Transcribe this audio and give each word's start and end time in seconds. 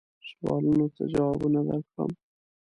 سوالونو 0.31 0.85
ته 0.95 1.03
جوابونه 1.13 1.59
درکړم. 1.67 2.11